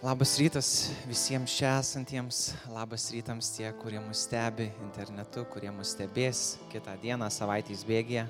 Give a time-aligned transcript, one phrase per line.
[0.00, 0.68] Labas rytas
[1.04, 7.28] visiems čia esantiems, labas rytams tie, kurie mus stebi internetu, kurie mus stebės kitą dieną
[7.28, 8.22] savaitės bėgėje.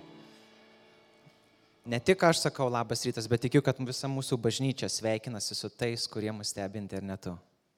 [1.86, 6.08] Ne tik aš sakau labas rytas, bet tikiu, kad visa mūsų bažnyčia sveikinasi su tais,
[6.10, 7.36] kurie mus stebi internetu.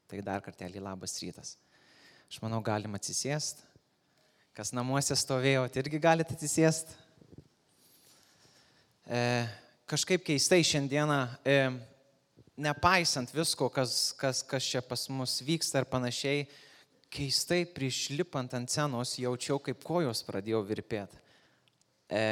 [0.08, 1.58] Tai dar kartelį labas rytas.
[2.32, 3.60] Aš manau, galim atsisėsti.
[4.56, 6.96] Kas namuose stovėjo, tai irgi galite atsisėsti.
[9.04, 9.24] E,
[9.84, 11.24] kažkaip keistai šiandieną.
[11.44, 11.60] E,
[12.56, 16.46] nepaisant visko, kas, kas, kas čia pas mus vyksta ir panašiai,
[17.12, 21.20] keistai prieš lipant ant senos jaučiau, kaip kojos pradėjo virpėti.
[22.12, 22.24] E,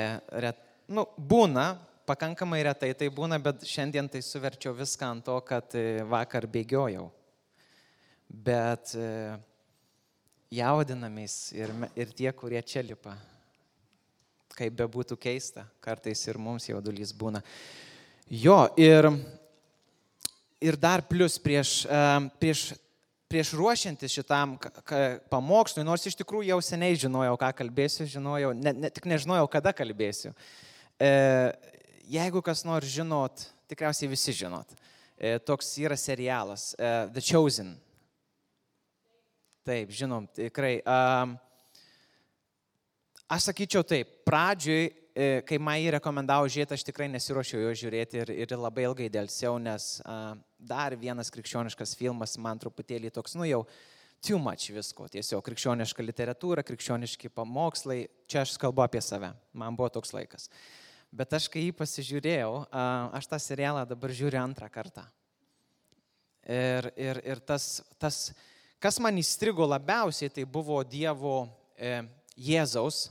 [0.44, 0.60] ret,
[0.92, 1.72] nu, būna,
[2.08, 7.06] pakankamai retai tai būna, bet šiandien tai suverčiau viską ant to, kad e, vakar bėgiojau.
[8.30, 9.10] Bet e,
[10.54, 13.16] jaudinamės ir, ir tie, kurie čia lipa.
[14.56, 17.40] Kaip bebūtų keista, kartais ir mums jaudulys būna.
[18.30, 19.08] Jo, ir
[20.60, 21.84] ir dar plus prieš,
[22.40, 22.70] prieš,
[23.30, 24.56] prieš ruošiantis šitam
[25.32, 29.72] pamokslui, nors iš tikrųjų jau seniai žinojau, ką kalbėsiu, žinojau, ne, ne, tik nežinojau, kada
[29.76, 30.34] kalbėsiu.
[31.00, 31.10] E,
[32.12, 34.76] jeigu kas nors žinot, tikriausiai visi žinot,
[35.16, 37.74] e, toks yra serialas e, The Chosen.
[39.64, 40.80] Taip, žinom, tikrai.
[43.30, 48.20] Aš sakyčiau taip, pradžioj E, kai man jį rekomendavo žiūrėti, aš tikrai nesiuošiau jo žiūrėti
[48.22, 53.48] ir, ir labai ilgai dėlsiau, nes uh, dar vienas krikščioniškas filmas man truputėlį toks, nu
[53.48, 53.64] jau,
[54.22, 55.08] too much visko.
[55.10, 60.50] Tiesiog krikščioniška literatūra, krikščioniški pamokslai, čia aš kalbu apie save, man buvo toks laikas.
[61.10, 65.06] Bet aš kai jį pasižiūrėjau, uh, aš tą serialą dabar žiūriu antrą kartą.
[66.50, 68.30] Ir, ir, ir tas, tas,
[68.80, 71.44] kas man įstrigo labiausiai, tai buvo Dievo
[71.76, 72.00] e,
[72.40, 73.10] Jėzaus,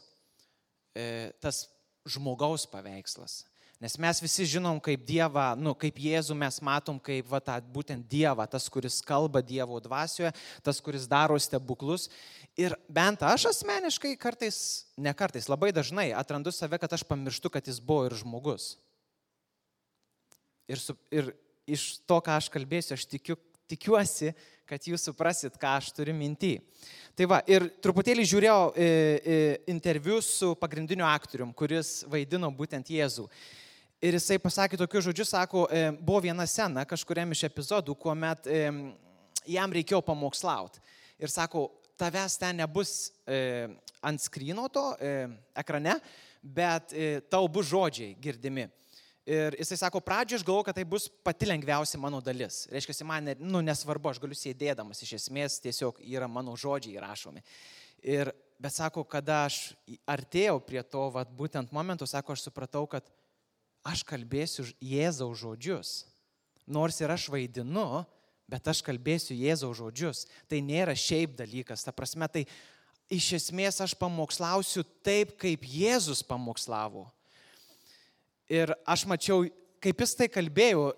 [0.97, 1.67] e, tas
[2.09, 3.43] žmogaus paveikslas.
[3.80, 8.03] Nes mes visi žinom, kaip Dievą, nu, kaip Jėzų mes matom, kaip va, tą, būtent
[8.11, 10.33] Dievą, tas, kuris kalba Dievo dvasioje,
[10.65, 12.09] tas, kuris daro stebuklus.
[12.59, 17.71] Ir bent aš asmeniškai kartais, ne kartais, labai dažnai atrandu save, kad aš pamirštu, kad
[17.71, 18.73] jis buvo ir žmogus.
[20.67, 21.31] Ir, su, ir
[21.64, 23.39] iš to, ką aš kalbėsiu, aš tikiu,
[23.71, 24.33] tikiuosi,
[24.70, 26.60] kad jūs suprasit, ką aš turiu mintį.
[27.18, 29.40] Tai va, ir truputėlį žiūrėjau e, e,
[29.72, 33.26] interviu su pagrindiniu aktorium, kuris vaidino būtent Jėzų.
[34.06, 38.48] Ir jisai pasakė tokius žodžius, sako, e, buvo viena scena kažkuriam iš epizodų, kuomet
[39.50, 40.80] jam reikėjo pamokslauti.
[41.20, 41.66] Ir sako,
[42.00, 42.94] tavęs ten nebus
[43.28, 44.86] ant skryno to
[45.60, 45.98] ekrane,
[46.40, 46.96] bet
[47.28, 48.70] tau bus žodžiai girdimi.
[49.30, 52.64] Ir jisai sako, pradžioje aš galvoju, kad tai bus pati lengviausia mano dalis.
[52.73, 57.44] Reiškia, man nu, nesvarbu, aš galiu sėdėdamas, iš esmės tiesiog yra mano žodžiai įrašomi.
[58.10, 59.60] Ir, bet sako, kada aš
[60.10, 63.06] artėjau prie to, vat, būtent momentu, sako, aš supratau, kad
[63.86, 65.94] aš kalbėsiu Jėzaus žodžius.
[66.66, 68.02] Nors ir aš vaidinu,
[68.50, 70.23] bet aš kalbėsiu Jėzaus žodžius.
[70.50, 71.86] Tai nėra šiaip dalykas.
[71.86, 72.48] Ta prasme, tai
[73.14, 77.06] iš esmės aš pamokslausiu taip, kaip Jėzus pamokslavo.
[78.49, 79.43] Ir aš mačiau,
[79.83, 80.89] kaip jis tai kalbėjo,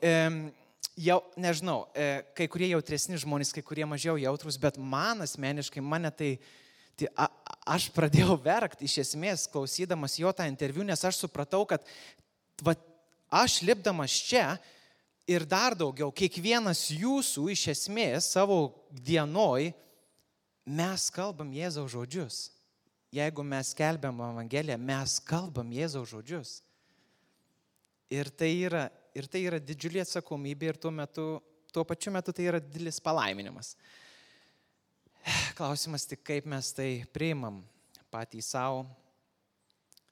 [0.95, 6.11] jau, nežinau, e, kai kurie jautresni žmonės, kai kurie mažiau jautrus, bet man asmeniškai, mane
[6.15, 6.31] tai,
[6.99, 7.27] tai a,
[7.75, 11.83] aš pradėjau verkti iš esmės, klausydamas jo tą interviu, nes aš supratau, kad
[12.63, 12.75] va,
[13.43, 14.55] aš lipdamas čia
[15.29, 19.71] ir dar daugiau, kiekvienas jūsų iš esmės savo dienoj,
[20.65, 22.41] mes kalbam Jėzaus žodžius.
[23.11, 26.61] Jeigu mes kelbiam Evangeliją, mes kalbam Jėzaus žodžius.
[28.11, 28.85] Ir tai yra,
[29.15, 31.25] ir tai yra didžiulė atsakomybė ir tuo, metu,
[31.71, 33.75] tuo pačiu metu tai yra didelis palaiminimas.
[35.55, 37.61] Klausimas tik, kaip mes tai priimam
[38.11, 38.83] patys savo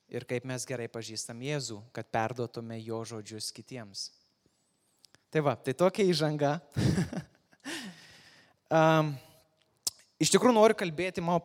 [0.09, 4.07] ir kaip mes gerai pažįstam Jėzų, kad perduotume jo žodžius kitiems.
[5.29, 6.55] Tai va, tai tokia įžanga.
[8.79, 9.11] um,
[10.17, 11.43] iš tikrųjų noriu kalbėti, mano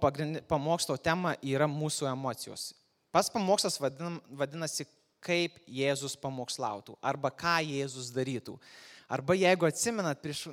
[0.48, 2.70] pamokslo tema yra mūsų emocijos.
[3.12, 4.86] Pas pamokslas vadin, vadinasi
[5.24, 8.58] kaip Jėzus pamokslautų arba ką Jėzus darytų.
[9.08, 10.46] Arba jeigu atsimenat, prieš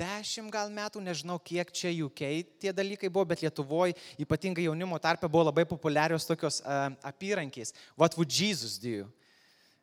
[0.00, 2.22] dešimt gal metų, nežinau kiek čia UK
[2.60, 7.74] tie dalykai buvo, bet Lietuvoje, ypatingai jaunimo tarpe, buvo labai populiarios tokios uh, apyrankės.
[7.96, 9.04] What would Jesus do?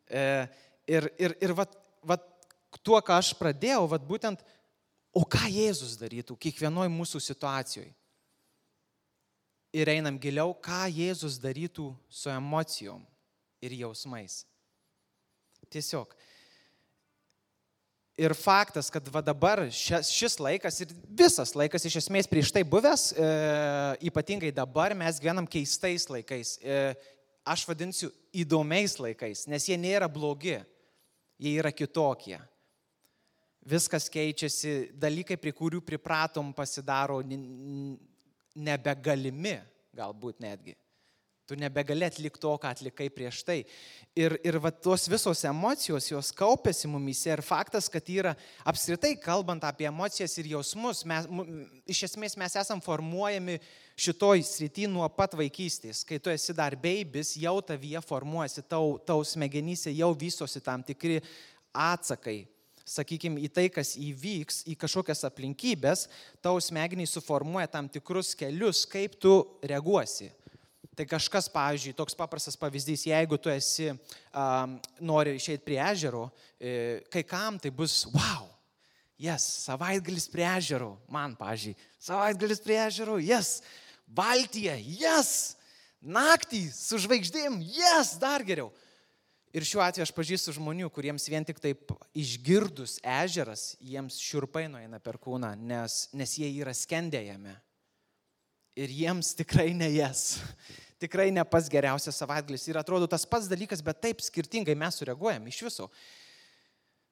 [0.10, 0.48] Uh,
[0.88, 2.24] ir ir, ir vat, vat,
[2.82, 4.42] tuo, ką aš pradėjau, vat, būtent,
[5.14, 7.92] o ką Jėzus darytų kiekvienoje mūsų situacijoje.
[9.78, 13.04] Ir einam giliau, ką Jėzus darytų su emocijom
[13.62, 14.42] ir jausmais.
[15.72, 16.14] Tiesiog.
[18.18, 22.64] Ir faktas, kad va dabar šis, šis laikas ir visas laikas iš esmės prieš tai
[22.66, 23.28] buvęs, e,
[24.10, 26.56] ypatingai dabar mes gyvenam keistais laikais.
[26.66, 26.96] E,
[27.46, 30.58] aš vadinsiu įdomiais laikais, nes jie nėra blogi,
[31.38, 32.40] jie yra kitokie.
[33.68, 37.20] viskas keičiasi, dalykai, prie kurių pripratom, pasidaro
[38.56, 39.58] nebegalimi,
[39.98, 40.76] galbūt netgi.
[41.48, 43.62] Tu nebegali atlikti to, ką atlikai prieš tai.
[44.20, 48.34] Ir, ir va, tos visos emocijos, jos kaupėsi mumise ir faktas, kad yra
[48.68, 51.30] apskritai, kalbant apie emocijas ir jausmus, mes,
[51.88, 53.56] iš esmės mes esam formuojami
[53.96, 56.04] šitoj srity nuo pat vaikystės.
[56.04, 61.22] Kai tu esi dar babys, jau tavyje formuojasi, tau, tau smegenyse jau vystosi tam tikri
[61.72, 62.42] atsakai
[62.88, 66.08] sakykime, į tai, kas įvyks, į kažkokias aplinkybės,
[66.44, 70.32] tau smegenys suformuoja tam tikrus kelius, kaip tu reaguosi.
[70.98, 74.72] Tai kažkas, pavyzdžiui, toks paprastas pavyzdys, jeigu tu esi, um,
[75.06, 76.24] nori išeiti prie ežero,
[76.58, 78.48] e, kai kam tai bus, wow,
[79.22, 83.60] jes, savaitgalis prie ežero, man, pavyzdžiui, savaitgalis prie ežero, jes,
[84.08, 85.30] Baltija, jes,
[86.02, 88.72] naktį su žvaigždėm, jes, dar geriau.
[89.54, 94.98] Ir šiuo atveju aš pažįstu žmonių, kuriems vien tik taip išgirdus ežeras, jiems šiurpai nueina
[95.04, 97.54] per kūną, nes, nes jie yra skendėjame.
[98.78, 100.40] Ir jiems tikrai ne jas
[101.02, 102.68] tikrai ne pats geriausias savaitgalis.
[102.70, 105.90] Ir atrodo tas pats dalykas, bet taip skirtingai mes sureaguojam iš viso.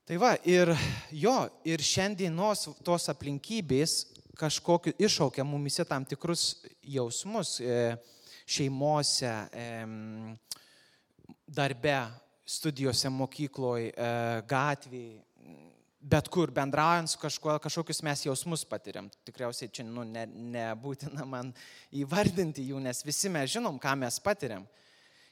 [0.05, 0.69] Tai va, ir
[1.09, 1.33] jo,
[1.65, 3.95] ir šiandienos tos aplinkybės
[4.37, 7.95] kažkokiu iššaukia mumise tam tikrus jausmus e,
[8.45, 9.31] šeimose,
[11.49, 11.95] darbe,
[12.45, 13.93] studijose, mokykloje,
[14.45, 15.24] gatvėje,
[16.05, 19.07] bet kur bendraujant su kažkuo, kažkokius mes jausmus patiriam.
[19.25, 21.49] Tikriausiai čia nu, ne, nebūtina man
[21.95, 24.67] įvardinti jų, nes visi mes žinom, ką mes patiriam.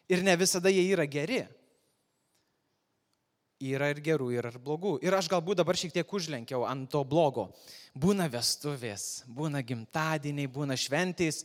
[0.10, 1.44] Ir ne visada jie yra geri.
[3.64, 4.98] Yra ir gerų, yra ir blogų.
[5.06, 7.52] Ir aš galbūt dabar šiek tiek užlenkiau ant to blogo.
[7.94, 11.44] Būna vestuvės, būna gimtadieniai, būna šventės.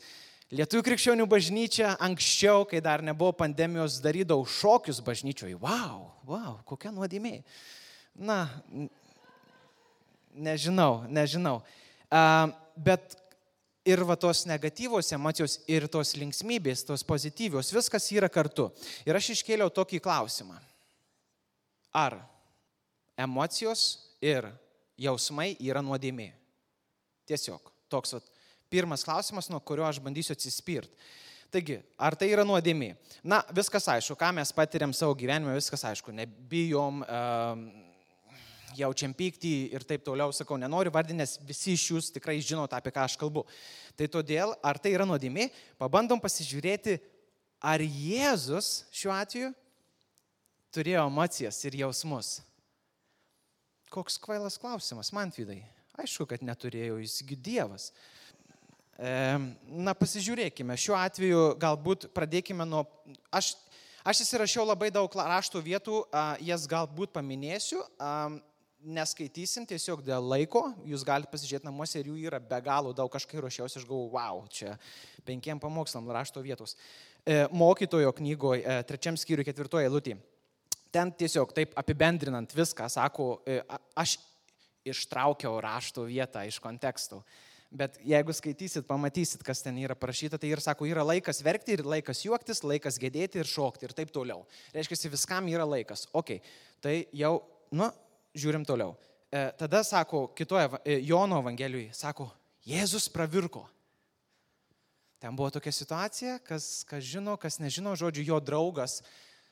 [0.48, 5.60] Lietuvių krikščionių bažnyčia anksčiau, kai dar nebuvo pandemijos, darydavo šokius bažnyčioje.
[5.60, 7.42] Wow, wow, kokia nuodėmė.
[8.16, 8.46] Na,
[10.38, 11.58] nežinau, nežinau.
[12.08, 13.16] Uh, bet
[13.88, 18.68] ir va tos negatyvos emocijos, ir tos linksmybės, tos pozityvios, viskas yra kartu.
[19.08, 20.58] Ir aš iškėliau tokį klausimą.
[21.96, 22.18] Ar
[23.18, 23.86] emocijos
[24.20, 24.50] ir
[25.00, 26.30] jausmai yra nuodėmė?
[27.28, 28.28] Tiesiog toks vat,
[28.68, 30.92] pirmas klausimas, nuo kurio aš bandysiu atsispirti.
[31.48, 32.90] Taigi, ar tai yra nuodėmė?
[33.24, 37.62] Na, viskas aišku, ką mes patiriam savo gyvenime, viskas aišku, nebijom, uh,
[38.78, 42.92] jaučiam pyktį ir taip toliau, sakau, nenoriu vardinti, nes visi iš jūs tikrai žinote, apie
[42.94, 43.44] ką aš kalbu.
[43.98, 45.48] Tai todėl, ar tai yra nuodėmė,
[45.80, 46.98] pabandom pasižiūrėti,
[47.60, 49.50] ar Jėzus šiuo atveju
[50.74, 52.38] turėjo emocijas ir jausmus.
[53.92, 55.62] Koks kvailas klausimas, man vidai.
[55.98, 57.88] Aišku, kad neturėjo, jisgi Dievas.
[58.98, 59.08] E,
[59.66, 62.84] na, pasižiūrėkime, šiuo atveju galbūt pradėkime nuo...
[63.34, 63.54] Aš,
[64.06, 66.04] aš įsirašiau labai daug rašto vietų,
[66.44, 67.82] jas galbūt paminėsiu
[68.84, 73.40] neskaitysim tiesiog dėl laiko, jūs galite pasižiūrėti namuose ir jų yra be galo daug, kažkai
[73.42, 74.76] ruošiausi, aš galvoju, wow, čia
[75.26, 76.76] penkiem pamokslam rašto vietos.
[77.26, 80.20] E, mokytojo knygoje, e, trečiam skyriui, ketvirtoje eilutėje.
[80.94, 83.60] Ten tiesiog taip apibendrinant viską, sako, e,
[83.98, 84.16] aš
[84.88, 87.24] ištraukiau rašto vietą iš konteksto.
[87.68, 91.84] Bet jeigu skaitysit, pamatysit, kas ten yra parašyta, tai ir sako, yra laikas verkti, ir
[91.84, 94.46] laikas juoktis, laikas gedėti ir šokti ir taip toliau.
[94.72, 96.06] Reiškia, viskam yra laikas.
[96.16, 96.38] Ok,
[96.80, 97.42] tai jau,
[97.76, 97.90] nu,
[98.38, 98.94] žiūrim toliau.
[99.28, 102.30] E, tada sako, kitoje e, Jono Evangelijoje, sako,
[102.68, 103.66] Jėzus pravirko.
[105.18, 109.00] Ten buvo tokia situacija, kas, kas žino, kas nežino, žodžiu, jo draugas,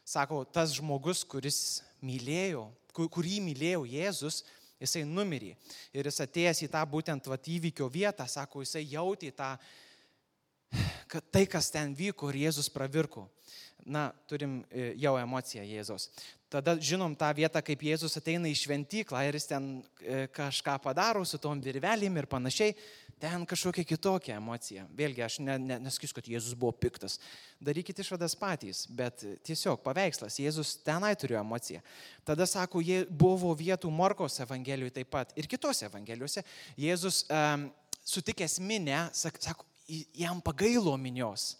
[0.06, 1.58] sako, tas žmogus, kuris
[2.04, 4.44] mylėjo, kur, kurį mylėjo Jėzus,
[4.80, 5.56] jisai numirė.
[5.96, 9.56] Ir jis atėjęs į tą būtent vat, įvykio vietą, sako, jisai jautė tą,
[11.10, 13.26] kad tai, kas ten vyko ir Jėzus pravirko.
[13.86, 16.08] Na, turim e, jau emociją Jėzos.
[16.50, 19.66] Tada žinom tą vietą, kaip Jėzus ateina į šventyklą ir jis ten
[20.02, 22.74] e, kažką padaro su tom virvelėm ir panašiai.
[23.22, 24.84] Ten kažkokia kitokia emocija.
[24.98, 27.16] Vėlgi, aš ne, ne, nesakysiu, kad Jėzus buvo piktas.
[27.62, 30.36] Darykite išvadas patys, bet tiesiog paveikslas.
[30.42, 31.82] Jėzus tenai turėjo emociją.
[32.28, 36.42] Tada sako, jie buvo vietų Morkos evangelijoje taip pat ir kitose evangelijose.
[36.76, 37.70] Jėzus um,
[38.02, 39.64] sutikęs minę, sako,
[40.14, 41.54] jam pagailo minios.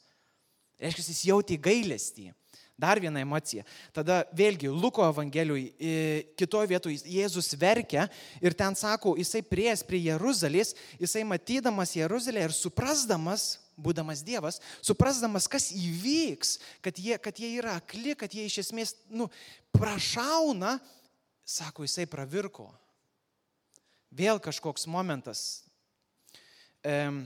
[0.80, 2.32] Reiškia, jis jautė gailestį.
[2.76, 3.64] Dar viena emocija.
[3.96, 5.70] Tada vėlgi Luko Evangelijoje,
[6.36, 8.04] kitoje vietoje Jėzus verkia
[8.44, 15.48] ir ten sako, jisai prieės prie Jeruzalės, jisai matydamas Jeruzalę ir suprasdamas, būdamas Dievas, suprasdamas,
[15.48, 19.30] kas įvyks, kad jie, kad jie yra akli, kad jie iš esmės, nu,
[19.72, 20.76] prašauna,
[21.48, 22.68] sako, jisai pravirko.
[24.16, 25.62] Vėl kažkoks momentas.
[26.84, 27.24] Um,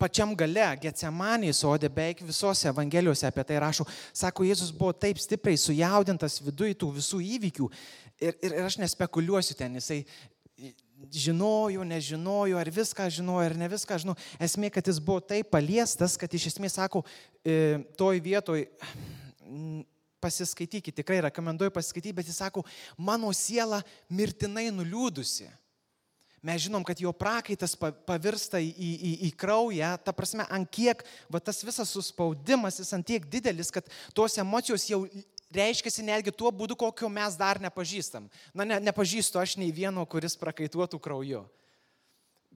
[0.00, 5.58] pačiam gale, Getsemanį sodė, beveik visose evangelijose apie tai rašo, sako, Jėzus buvo taip stipriai
[5.60, 7.70] sujaudintas viduje tų visų įvykių
[8.20, 10.02] ir, ir, ir aš nespekuliuosiu ten, jisai
[11.12, 14.20] žinojo, nežinojo, ar viską žinojo, ar ne viską žinojo.
[14.42, 17.04] Esmė, kad jis buvo taip paliestas, kad iš esmės sako,
[17.44, 18.64] e, toj vietoj
[20.24, 22.64] pasiskaitykite, tikrai rekomenduoju pasiskaityti, bet jis sako,
[22.96, 25.50] mano siela mirtinai nuliūdusi.
[26.46, 27.74] Mes žinom, kad jo prakaitas
[28.06, 33.06] pavirsta į, į, į kraują, ta prasme, ant kiek, va tas visas suspaudimas, jis ant
[33.06, 35.02] tiek didelis, kad tos emocijos jau
[35.56, 38.30] reiškiasi netgi tuo būdu, kokio mes dar nepažįstam.
[38.54, 41.46] Na, ne, nepažįstu aš nei vieno, kuris prakaituotų krauju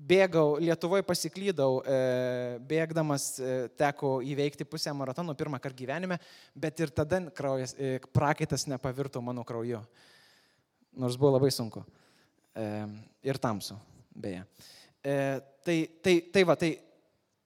[0.01, 1.97] bėgau, Lietuvoje pasiklydau, e,
[2.69, 6.17] bėgdamas e, teko įveikti pusę maratono pirmą kartą gyvenime,
[6.55, 9.83] bet ir tada kraujas, e, prakaitas nepavirto mano krauju.
[10.97, 11.85] Nors buvo labai sunku.
[12.57, 13.77] Ir tamsu,
[14.11, 14.45] beje.
[15.01, 16.73] Tai, tai, tai va, tai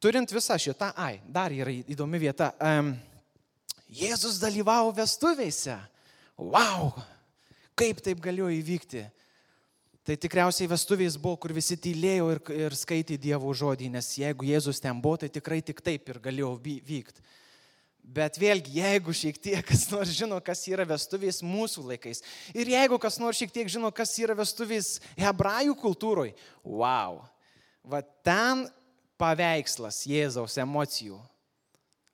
[0.02, 2.52] turint visą šitą, ai, dar yra įdomi vieta.
[3.94, 5.76] Jėzus dalyvavo vestuvėse.
[6.40, 6.94] Wow,
[7.78, 9.04] kaip taip galėjo įvykti?
[10.04, 14.82] Tai tikriausiai vestuvės buvo, kur visi tylėjo ir, ir skaitė Dievo žodį, nes jeigu Jėzus
[14.82, 17.25] ten buvo, tai tikrai tik taip ir galėjo vykti.
[18.04, 22.20] Bet vėlgi, jeigu šiek tiek kas nors žino, kas yra vestuvės mūsų laikais,
[22.52, 27.23] ir jeigu kas nors šiek tiek žino, kas yra vestuvės hebrajų kultūroje, wow,
[27.80, 28.66] va ten
[29.20, 31.16] paveikslas Jėzaus emocijų.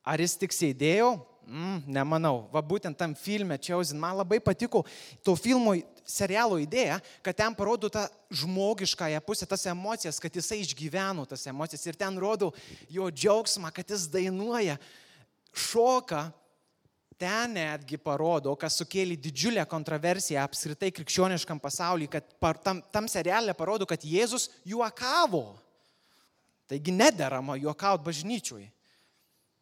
[0.07, 1.11] Ar jis tik sėdėjo?
[1.51, 2.45] Mm, nemanau.
[2.55, 4.85] Va būtent tam filme Čiauzin man labai patiko
[5.27, 5.75] to filmo
[6.07, 11.83] serialo idėja, kad ten parodo tą žmogiškąją pusę, tas emocijas, kad jisai išgyveno tas emocijas
[11.89, 12.53] ir ten rodo
[12.91, 14.79] jo džiaugsmą, kad jis dainuoja,
[15.53, 16.29] šoka.
[17.21, 22.25] Ten netgi parodo, kas sukėlė didžiulę kontroversiją apskritai krikščioniškam pasauliu, kad
[22.65, 25.59] tam, tam serialė parodo, kad Jėzus juokavo.
[26.71, 28.65] Taigi nederama juokauti bažnyčiui.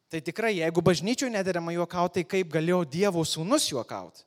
[0.08, 4.22] Tai tikrai, jeigu bažnyčiui nederama juokauti, tai kaip galėjo Dievo sūnus juokauti?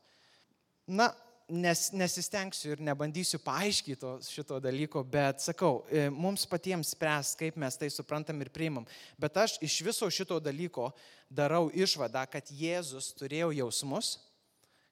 [0.92, 1.08] Na,
[1.52, 7.78] nes, nesistengsiu ir nebandysiu paaiškinti šito dalyko, bet sakau, e, mums patiems spręs, kaip mes
[7.78, 8.88] tai suprantam ir priimam.
[9.20, 10.90] Bet aš iš viso šito dalyko
[11.30, 14.16] darau išvadą, kad Jėzus turėjo jausmus,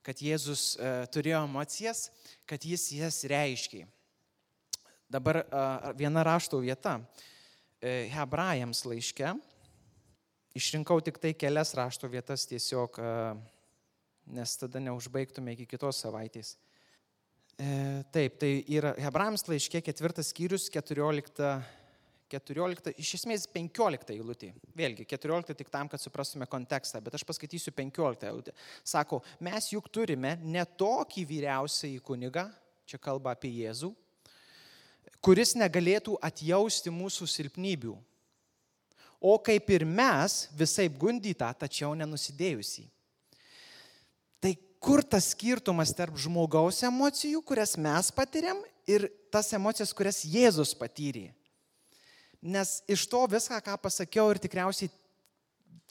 [0.05, 2.09] kad Jėzus e, turėjo emocijas,
[2.49, 3.87] kad jis jas reiškia.
[5.09, 5.45] Dabar e,
[5.99, 6.99] viena rašto vieta.
[7.79, 9.31] E, Hebrajams laiške.
[10.59, 12.99] Išrinkau tik tai kelias rašto vietas tiesiog.
[12.99, 13.58] E,
[14.29, 16.55] nes tada neužbaigtume iki kitos savaitės.
[17.59, 21.49] E, taip, tai yra Hebrams laiškė ketvirtas skyrius, 14,
[22.31, 24.51] 14, iš esmės 15 eilutė.
[24.77, 28.53] Vėlgi, 14 tik tam, kad suprastume kontekstą, bet aš paskaitysiu 15 eilutę.
[28.87, 32.45] Sako, mes juk turime ne tokį vyriausiąjį kunigą,
[32.87, 33.89] čia kalba apie Jėzų,
[35.25, 37.97] kuris negalėtų atjausti mūsų silpnybių,
[39.19, 42.87] o kaip ir mes visai gundytą, tačiau nenusidėjusi
[44.79, 51.29] kur tas skirtumas tarp žmogaus emocijų, kurias mes patiriam, ir tas emocijas, kurias Jėzus patyrė.
[52.39, 54.89] Nes iš to viską, ką pasakiau, ir tikriausiai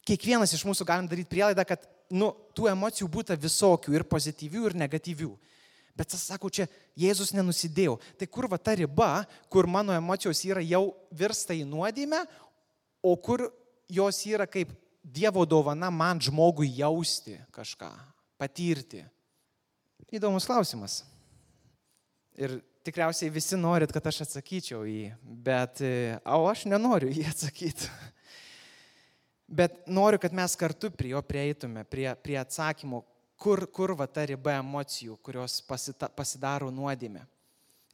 [0.09, 4.78] kiekvienas iš mūsų galim daryti prielaidą, kad nu, tų emocijų būtų visokių, ir pozityvių, ir
[4.87, 5.30] negatyvių.
[5.99, 6.68] Bet aš sakau, čia
[6.99, 7.99] Jėzus nenusidėjau.
[8.16, 12.23] Tai kur va ta riba, kur mano emocijos yra jau virsta į nuodėmę,
[13.04, 13.50] o kur
[13.92, 14.73] jos yra kaip
[15.09, 17.92] Dievo dovana man žmogui jausti kažką
[18.38, 19.02] patirti?
[20.14, 21.02] Įdomus klausimas.
[22.38, 25.09] Ir tikriausiai visi norit, kad aš atsakyčiau į jį,
[25.45, 27.90] bet, e, o aš nenoriu jį atsakyti.
[29.49, 33.02] Bet noriu, kad mes kartu prie jo prieitume, prie, prie atsakymų,
[33.40, 37.23] kur, kur va ta riba emocijų, kurios pasita, pasidaro nuodėmė.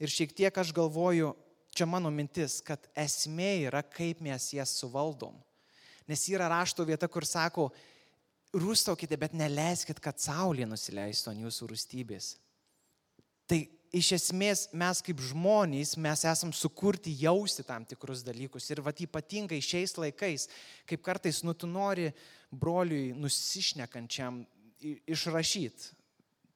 [0.02, 1.30] Ir šiek tiek aš galvoju,
[1.74, 5.36] čia mano mintis, kad esmė yra, kaip mes jas suvaldom.
[6.10, 7.70] Nes yra rašto vieta, kur sako,
[8.54, 12.28] rūstaukite, bet neleiskit, kad saulė nusileistų ant jūsų rūstybės.
[13.50, 13.58] Tai
[13.94, 18.70] iš esmės mes kaip žmonės, mes esam sukurti jausti tam tikrus dalykus.
[18.72, 20.48] Ir vat ypatingai šiais laikais,
[20.88, 22.10] kaip kartais, nu, tu nori
[22.54, 24.42] broliui nusišnekančiam
[24.84, 25.92] išrašyti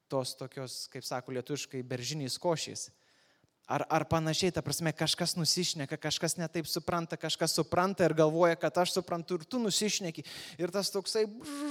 [0.08, 2.88] tos tokios, kaip sako lietuškai, beržiniais košiais.
[3.68, 8.78] Ar, ar panašiai, ta prasme, kažkas nusišneka, kažkas netaip supranta, kažkas supranta ir galvoja, kad
[8.80, 10.24] aš suprantu ir tu nusišneki.
[10.56, 11.26] Ir tas toksai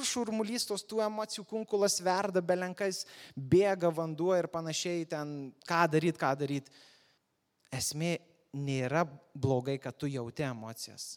[0.05, 3.01] šurmulys, tos tų emocijų kunkulas verda, belenkais
[3.33, 5.33] bėga vanduo ir panašiai ten,
[5.65, 6.77] ką daryti, ką daryti.
[7.73, 8.19] Esmė
[8.53, 9.01] nėra
[9.33, 11.15] blogai, kad tu jauti emocijas.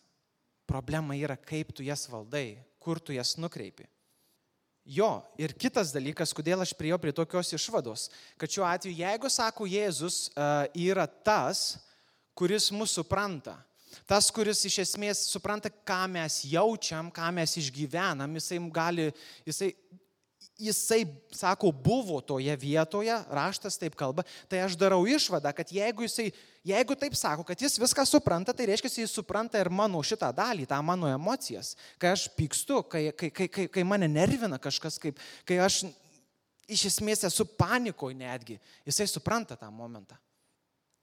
[0.64, 3.84] Problema yra, kaip tu jas valdai, kur tu jas nukreipi.
[4.90, 8.08] Jo, ir kitas dalykas, kodėl aš prieėjau prie tokios išvados,
[8.40, 10.24] kad šiuo atveju, jeigu sako Jėzus
[10.74, 11.76] yra tas,
[12.34, 13.54] kuris mūsų supranta,
[14.06, 19.08] Tas, kuris iš esmės supranta, ką mes jaučiam, ką mes išgyvenam, jisai gali,
[19.46, 19.70] jisai,
[20.60, 21.00] jisai,
[21.34, 26.30] sako, buvo toje vietoje, raštas taip kalba, tai aš darau išvadą, kad jeigu jisai,
[26.66, 30.66] jeigu taip sako, kad jis viską supranta, tai reiškia, jis supranta ir mano šitą dalį,
[30.68, 35.60] tą mano emocijas, kai aš pykstu, kai, kai, kai, kai, mane nervina kažkas, kaip, kai
[35.64, 35.84] aš
[36.70, 40.18] iš esmės esu panikoje netgi, jisai supranta tą momentą.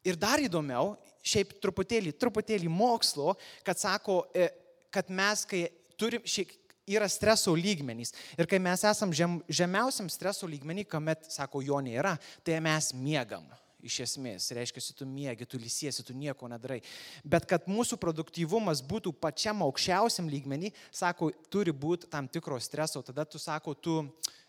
[0.07, 0.93] Ir dar įdomiau,
[1.25, 3.33] šiaip truputėlį, truputėlį mokslo,
[3.65, 4.47] kad sako, e,
[4.93, 5.65] kad mes, kai
[5.99, 6.53] turim, šiek,
[6.87, 8.13] yra streso lygmenys.
[8.39, 12.15] Ir kai mes esam žem, žemiausiam streso lygmenį, kuomet, sako, jo nėra,
[12.47, 13.43] tai mes miegam.
[13.85, 16.79] Iš esmės, reiškia, tu mėgi, tu lisiesi, tu nieko nedarai.
[17.21, 23.03] Bet kad mūsų produktyvumas būtų pačiam aukščiausiam lygmenį, sako, turi būti tam tikro streso.
[23.05, 23.99] Tada tu sako, tu...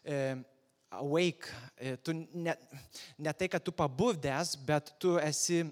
[0.05, 0.39] E,
[0.91, 2.55] awake, e, tu ne,
[3.19, 5.67] ne tai, kad tu pabuvdęs, bet tu esi,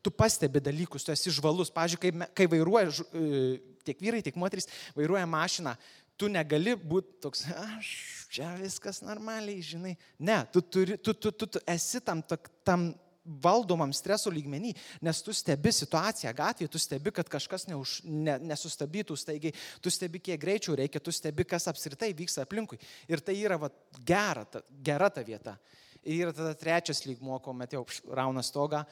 [0.00, 1.72] tu pastebi dalykus, tu esi žvalus.
[1.74, 5.74] Pavyzdžiui, kai, kai vairuoja e, tiek vyrai, tiek moterys, vairuoja mašiną,
[6.20, 7.88] tu negali būti toks, aš
[8.34, 9.94] čia viskas normaliai, žinai.
[10.18, 12.22] Ne, tu, turi, tu, tu, tu, tu esi tam,
[12.66, 12.92] tam
[13.24, 19.16] valdomam streso lygmenį, nes tu stebi situaciją gatvėje, tu stebi, kad kažkas neuž, ne, nesustabdytų
[19.16, 22.78] staigiai, tu stebi, kiek greičiau reikia, tu stebi, kas apskritai vyksta aplinkui.
[23.08, 23.72] Ir tai yra va,
[24.04, 25.56] gera, ta, gera ta vieta.
[26.04, 28.82] Ir tada trečias lygmuo, kuomet jau rauna stogą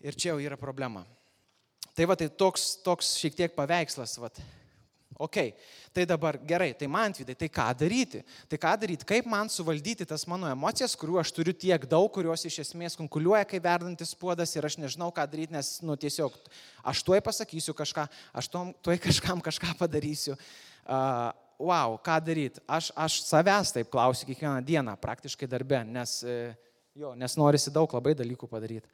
[0.00, 1.04] ir čia jau yra problema.
[1.92, 4.30] Tai va, tai toks, toks šiek tiek paveikslas, va,
[5.18, 5.36] Ok,
[5.92, 8.20] tai dabar gerai, tai man vidai, tai ką daryti?
[8.46, 12.46] Tai ką daryti, kaip man suvaldyti tas mano emocijas, kurių aš turiu tiek daug, kurios
[12.46, 16.38] iš esmės konkuliuoja, kai verdantis puodas ir aš nežinau, ką daryti, nes, nu, tiesiog
[16.86, 20.38] aš tuoj pasakysiu kažką, aš tom, tuoj kažkam kažką padarysiu.
[20.86, 22.62] Uh, wow, ką daryti?
[22.70, 26.20] Aš, aš savęs taip klausiu kiekvieną dieną, praktiškai darbe, nes,
[26.94, 28.86] jo, nes norisi daug labai dalykų padaryti.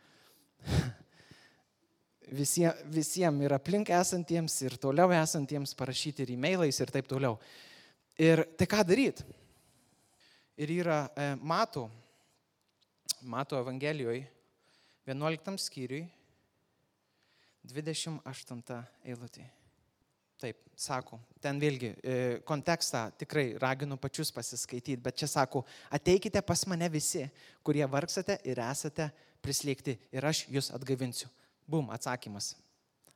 [2.33, 7.39] visiems visiem ir aplink esantiems, ir toliau esantiems parašyti ir e-mailais ir taip toliau.
[8.19, 9.27] Ir tai ką daryti?
[10.57, 11.89] Ir yra e, Mato,
[13.23, 14.23] Mato Evangelijoje,
[15.07, 16.05] 11 skyriui,
[17.65, 19.45] 28 eilutė.
[20.41, 25.63] Taip, sako, ten vėlgi e, kontekstą tikrai raginu pačius pasiskaityti, bet čia sako,
[25.95, 27.23] ateikite pas mane visi,
[27.65, 29.09] kurie vargstate ir esate
[29.45, 31.31] prislėgti ir aš jūs atgaivinsiu.
[31.65, 32.53] Bum, atsakymas.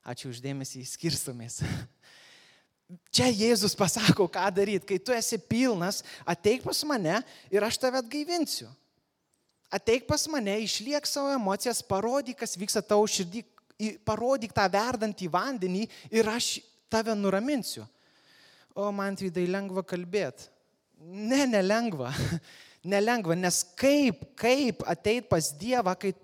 [0.09, 1.61] Ačiū uždėmesį, skirstomės.
[3.13, 4.87] Čia Jėzus pasako, ką daryti.
[4.89, 7.19] Kai tu esi pilnas, ateik pas mane
[7.53, 8.71] ir aš tave atgaivinsiu.
[9.69, 13.45] Ateik pas mane, išliek savo emocijas, parodyk, kas vyksta tavo širdį,
[14.09, 16.55] parodyk tą verdantį vandenį ir aš
[16.89, 17.85] tave nuraminsiu.
[18.73, 20.49] O man tvydai lengva kalbėti.
[21.05, 22.15] Ne, nelengva.
[22.89, 26.15] Nelengva, nes kaip, kaip ateit pas Dievą, kai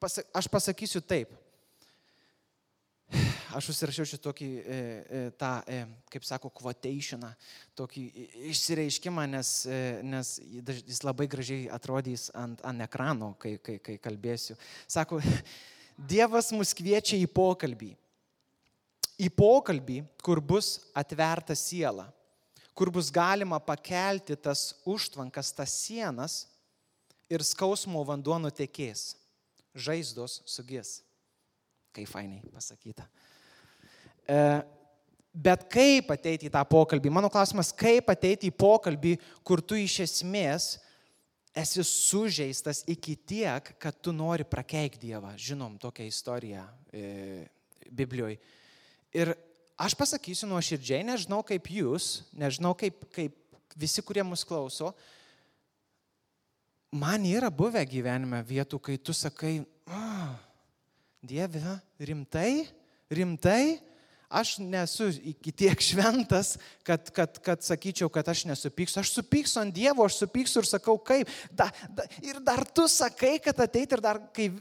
[0.00, 1.36] pasak, aš pasakysiu taip
[3.56, 5.80] aš užsirašiau šitokį, e, e, tą, e,
[6.12, 7.30] kaip sako, quotationą,
[7.78, 8.04] tokį
[8.50, 9.50] išsireiškimą, nes,
[10.06, 10.36] nes
[10.78, 14.58] jis labai gražiai atrodys ant, ant ekrano, kai, kai, kai kalbėsiu.
[14.90, 15.20] Sako,
[16.00, 17.90] Dievas mus kviečia į pokalbį.
[19.20, 22.06] Į pokalbį, kur bus atverta siela,
[22.72, 26.46] kur bus galima pakelti tas užtvankas, tas sienas
[27.28, 29.10] ir skausmo vanduo nutekės,
[29.76, 31.02] žaizdos sugės.
[31.92, 33.04] Kaip fainai pasakyta.
[34.30, 34.38] E,
[35.34, 37.10] bet kaip ateiti į tą pokalbį?
[37.12, 39.16] Mano klausimas, kaip ateiti į pokalbį,
[39.46, 40.76] kur tu iš esmės
[41.56, 45.32] esi sužeistas iki tiek, kad tu nori prakeikti Dievą.
[45.34, 46.62] Žinom tokią istoriją
[46.94, 47.48] e,
[47.90, 48.38] Biblijoje.
[49.16, 49.34] Ir
[49.80, 53.34] aš pasakysiu nuoširdžiai, nežinau kaip jūs, nežinau kaip, kaip
[53.74, 54.92] visi, kurie mus klauso,
[56.94, 59.58] man yra buvę gyvenime vietų, kai tu sakai,
[59.90, 60.38] oh,
[61.20, 62.64] Dieve, rimtai,
[63.12, 63.89] rimtai,
[64.30, 66.54] aš nesu iki tiek šventas,
[66.86, 69.02] kad, kad, kad sakyčiau, kad aš nesupyksiu.
[69.02, 71.30] Aš supyksiu ant Dievo, aš supyksiu ir sakau, kaip.
[71.50, 74.52] Da, da, ir dar tu sakai, kad ateit ir dar, kai,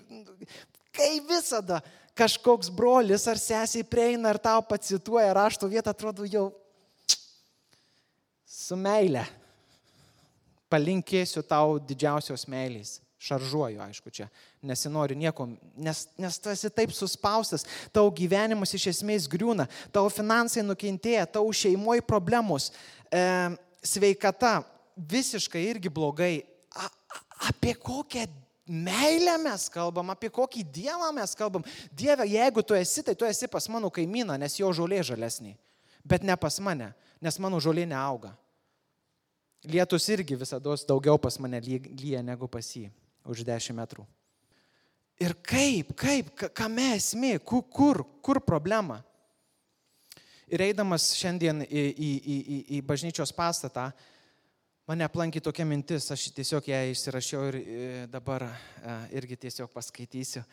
[0.96, 1.84] kai visada
[2.18, 6.50] kažkoks brolis ar sesiai prieina ir tau pacituoja rašto vietą, atrodo jau
[8.50, 9.24] su meile.
[10.70, 12.98] Palinkėsiu tau didžiausios meilės.
[13.20, 14.30] Šaržuoju, aišku, čia
[14.64, 20.64] nesinori nieko, nes, nes tu esi taip suspaustas, tavo gyvenimas iš esmės griūna, tavo finansai
[20.64, 22.70] nukentėja, tavo šeimoje problemos,
[23.12, 23.24] e,
[23.84, 24.62] sveikata
[24.96, 26.38] visiškai irgi blogai.
[26.80, 26.88] A,
[27.50, 28.24] apie kokią
[28.88, 31.68] meilę mes kalbam, apie kokį Dievą mes kalbam.
[31.92, 35.58] Dieve, jeigu tu esi, tai tu esi pas mano kaimyną, nes jo žolė žalesnė,
[36.08, 38.32] bet ne pas mane, nes mano žolė neauga.
[39.68, 42.88] Lietus irgi visada daugiau pas mane lyja negu pas jį
[43.26, 44.06] už 10 metrų.
[45.20, 49.02] Ir kaip, kaip, kame esmė, kur, kur, kur problema?
[50.48, 53.90] Ir eidamas šiandien į, į, į, į bažnyčios pastatą,
[54.88, 57.58] mane aplankė tokia mintis, aš tiesiog ją išsirašiau ir
[58.10, 58.48] dabar
[59.14, 60.46] irgi tiesiog paskaitysiu.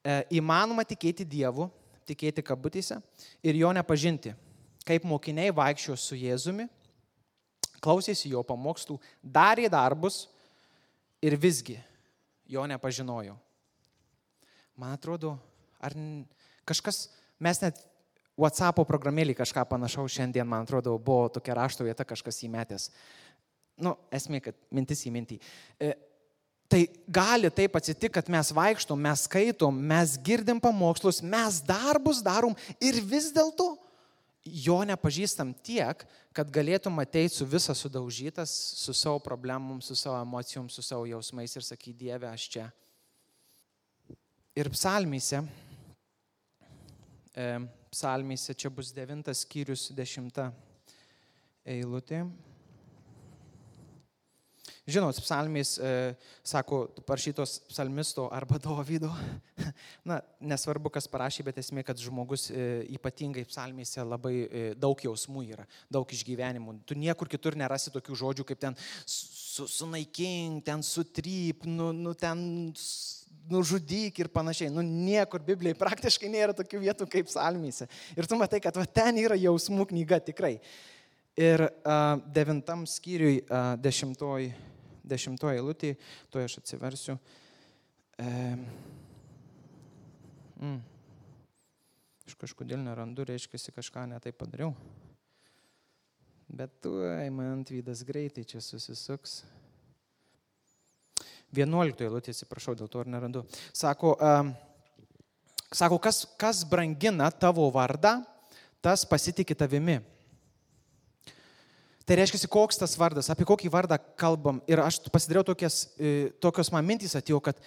[0.00, 1.68] E, įmanoma tikėti Dievu,
[2.08, 2.96] tikėti kabutėse
[3.44, 4.32] ir jo nepažinti.
[4.86, 6.66] Kaip mokiniai vaikščiojo su Jėzumi,
[7.84, 10.24] klausėsi jo pamokslų, darė darbus
[11.20, 11.76] ir visgi
[12.48, 13.36] jo nepažinojo.
[14.76, 15.36] Man atrodo,
[15.80, 15.94] ar
[16.68, 17.06] kažkas,
[17.40, 17.80] mes net
[18.36, 22.90] WhatsApp programėlį kažką panašaus šiandien, man atrodo, buvo tokia rašto vieta kažkas įmetęs.
[23.80, 25.40] Nu, esmė, kad mintis į mintį.
[25.80, 25.94] E,
[26.66, 32.56] Tai gali taip atsitikti, kad mes vaikštom, mes skaitom, mes girdim pamokslus, mes darbus darom
[32.82, 33.68] ir vis dėlto
[34.46, 36.04] jo nepažįstam tiek,
[36.36, 41.56] kad galėtum ateiti su visa sudaužytas, su savo problemom, su savo emocijom, su savo jausmais
[41.56, 42.66] ir sakyti, Dieve, aš čia.
[44.56, 45.42] Ir psalmyse,
[47.92, 50.50] psalmyse čia bus devintas skyrius, dešimta
[51.66, 52.22] eilutė.
[54.86, 56.14] Žinot, psalmės, e,
[56.46, 59.08] sako, parašytos psalmisto arba Dovydo.
[60.06, 65.42] Na, nesvarbu, kas parašė, bet esmė, kad žmogus e, ypatingai psalmėse labai e, daug jausmų
[65.48, 66.76] yra, daug išgyvenimų.
[66.86, 72.46] Tu niekur kitur nerasi tokių žodžių, kaip ten su, sunaikink, ten sutryp, nu, nu ten
[73.50, 74.70] nužudyk ir panašiai.
[74.70, 77.90] Nu, niekur Biblijai praktiškai nėra tokių vietų kaip psalmėse.
[78.14, 80.60] Ir tu matai, kad va, ten yra jausmų knyga tikrai.
[81.34, 84.48] Ir uh, devintam skyriui, uh, dešimtoj
[85.06, 85.96] dešimtoje eilutėje,
[86.30, 87.16] to aš atsiversiu.
[88.18, 88.28] E,
[90.60, 90.78] mm,
[92.26, 94.74] aš kažkodėl nerandu, reiškia, kažką netai padariau.
[96.46, 96.94] Bet tu,
[97.34, 99.40] man atvydas greitai čia susisuks.
[101.54, 103.42] 11 eilutė, atsiprašau, dėl to ir nerandu.
[103.74, 104.52] Sako, um,
[105.70, 108.18] sako kas, kas brangina tavo vardą,
[108.84, 110.00] tas pasitikė tavimi.
[112.06, 114.60] Tai reiškia, koks tas vardas, apie kokį vardą kalbam.
[114.70, 117.58] Ir aš pasidariau tokias, e, tokios man mintys atėjo, kad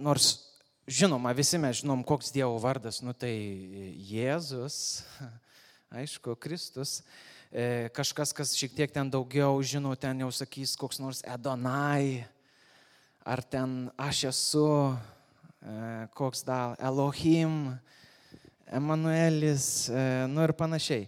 [0.00, 0.30] nors
[0.88, 3.34] žinoma, visi mes žinom, koks Dievo vardas, nu tai
[4.08, 5.04] Jėzus,
[6.00, 7.02] aišku, Kristus.
[7.52, 12.24] E, kažkas, kas šiek tiek ten daugiau žino, ten jau sakys koks nors Edonai,
[13.28, 14.68] ar ten aš esu,
[15.60, 15.80] e,
[16.16, 17.76] koks dar Elohim,
[18.72, 19.88] Emanuelis,
[20.28, 21.06] nu ir panašiai.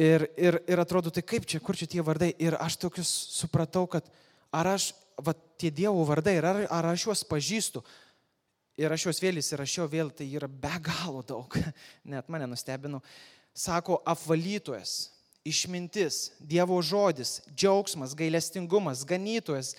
[0.00, 2.30] Ir, ir, ir atrodo, tai kaip čia, kur čia tie vardai.
[2.40, 4.06] Ir aš tokius supratau, kad
[4.48, 7.82] ar aš, va, tie Dievo vardai, ar, ar aš juos pažįstu.
[8.80, 11.52] Ir aš juos vėl įsirašiau, vėl tai yra be galo daug.
[12.14, 13.02] Net mane nustebino.
[13.52, 15.10] Sako, apvalytojas,
[15.44, 19.74] išmintis, Dievo žodis, džiaugsmas, gailestingumas, ganytojas,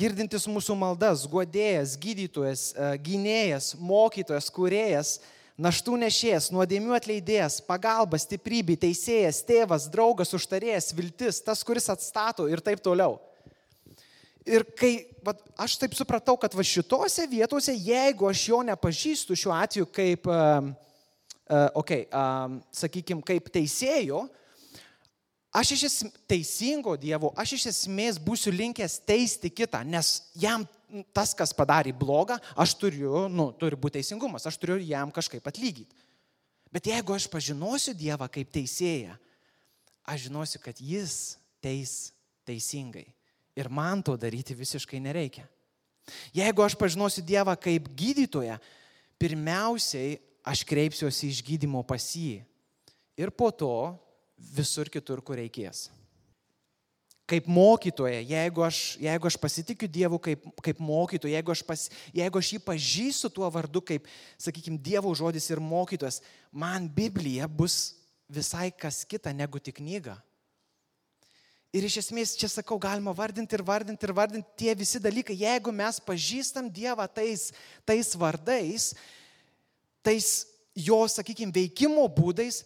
[0.00, 2.70] girdintis mūsų maldas, godėjas, gydytojas,
[3.04, 5.16] gynėjas, mokytojas, kurėjas
[5.60, 12.60] naštų nešėjas, nuodėmių atleidėjas, pagalba, stiprybė, teisėjas, tėvas, draugas, užtarėjas, viltis, tas, kuris atstato ir
[12.64, 13.18] taip toliau.
[14.46, 14.92] Ir kai
[15.26, 20.28] va, aš taip supratau, kad va šitose vietose, jeigu aš jo nepažįstu šiuo atveju kaip,
[20.30, 20.68] uh,
[21.50, 24.26] uh, okay, um, sakykime, kaip teisėjo,
[25.56, 30.66] aš iš esmės teisingo Dievo, aš iš esmės būsiu linkęs teisti kitą, nes jam
[31.16, 36.04] tas, kas padarė blogą, aš turiu, nu, turi būti teisingumas, aš turiu jam kažkaip atlygyti.
[36.72, 39.14] Bet jeigu aš pažinosiu Dievą kaip teisėją,
[40.06, 42.12] aš žinosiu, kad Jis teis
[42.46, 43.06] teisingai.
[43.56, 45.46] Ir man to daryti visiškai nereikia.
[46.36, 48.58] Jeigu aš pažinosiu Dievą kaip gydytoją,
[49.18, 52.44] pirmiausiai aš kreipsiuosi išgydymo pas jį.
[53.16, 53.96] Ir po to
[54.36, 55.86] visur kitur, kur reikės
[57.26, 62.38] kaip mokytoja, jeigu aš, jeigu aš pasitikiu Dievu kaip, kaip mokytoja, jeigu aš, pas, jeigu
[62.38, 64.06] aš jį pažįstu tuo vardu kaip,
[64.38, 66.20] sakykime, Dievo žodis ir mokytojas,
[66.54, 67.96] man Biblija bus
[68.30, 70.16] visai kas kita negu tik knyga.
[71.74, 75.34] Ir iš esmės čia sakau, galima vardinti ir vardinti ir vardinti tie visi dalykai.
[75.36, 77.50] Jeigu mes pažįstam Dievą tais,
[77.84, 78.92] tais vardais,
[80.06, 80.30] tais
[80.78, 82.62] jo, sakykime, veikimo būdais,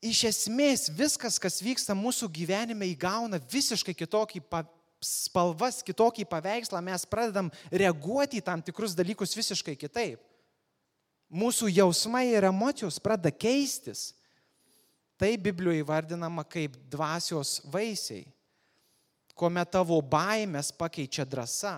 [0.00, 4.42] iš esmės viskas, kas vyksta mūsų gyvenime, įgauna visiškai kitokį
[5.04, 10.20] spalvas, kitokį paveikslą, mes pradedam reaguoti į tam tikrus dalykus visiškai kitaip.
[11.30, 14.10] Mūsų jausmai ir emocijos pradeda keistis.
[15.20, 18.24] Tai Biblijoje įvardinama kaip dvasios vaisiai,
[19.36, 21.74] kuomet tavo baimės pakeičia drąsa,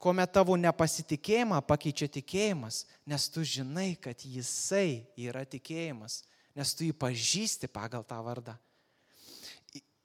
[0.00, 6.22] kuomet tavo nepasitikėjimą pakeičia tikėjimas, nes tu žinai, kad jisai yra tikėjimas
[6.58, 8.56] nes tu jį pažįsti pagal tą vardą.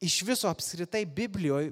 [0.04, 1.72] iš viso apskritai Biblijoje,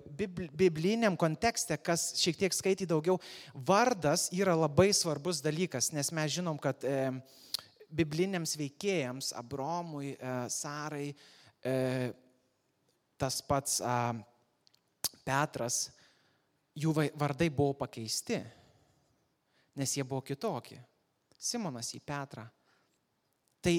[0.56, 3.18] bibliniam kontekste, kas šiek tiek skaityti daugiau,
[3.54, 7.12] vardas yra labai svarbus dalykas, nes mes žinom, kad e,
[7.92, 11.10] bibliniams veikėjams, Abromui, e, Sarai,
[11.60, 11.76] e,
[13.20, 13.98] tas pats e,
[15.28, 15.84] Petras,
[16.80, 18.40] jų vardai buvo pakeisti,
[19.76, 20.80] nes jie buvo kitokie.
[21.42, 22.46] Simonas į Petrą.
[23.62, 23.76] Tai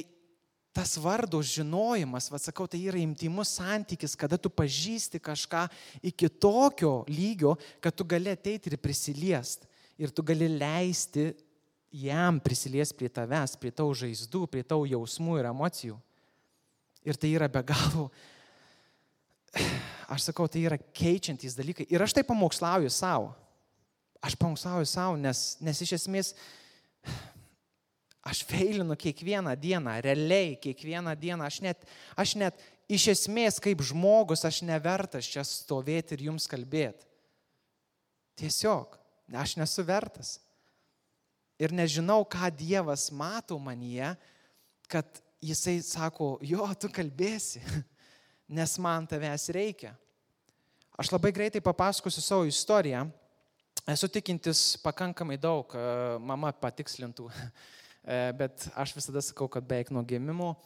[0.72, 5.66] tas vardo žinojimas, vad sakau, tai yra intimus santykis, kada tu pažįsti kažką
[6.12, 9.68] iki tokio lygio, kad tu gali ateiti ir prisiliest.
[10.00, 11.30] Ir tu gali leisti
[11.92, 15.98] jam prisiliesti prie tavęs, prie tavo žaizdų, prie tavo jausmų ir emocijų.
[17.04, 18.08] Ir tai yra be galo,
[20.12, 21.86] aš sakau, tai yra keičiantys dalykai.
[21.92, 23.34] Ir aš tai pamokslauju savo.
[24.22, 26.32] Aš pamokslauju savo, nes, nes iš esmės
[28.22, 31.44] Aš feilinu kiekvieną dieną, realiai kiekvieną dieną.
[31.48, 31.82] Aš net,
[32.14, 37.08] aš net iš esmės kaip žmogus, aš nevertas čia stovėti ir jums kalbėti.
[38.38, 38.94] Tiesiog,
[39.42, 40.36] aš nesu vertas.
[41.58, 44.14] Ir nežinau, ką Dievas mato manyje,
[44.90, 47.58] kad Jisai sako, jo, tu kalbėsi,
[48.58, 49.90] nes man tavęs reikia.
[50.94, 53.08] Aš labai greitai papasakosiu savo istoriją.
[53.90, 55.74] Esu tikintis pakankamai daug,
[56.22, 57.50] mama patikslintų E,
[58.04, 60.56] bet aš visada sakau, kad beveik nuo gimimo.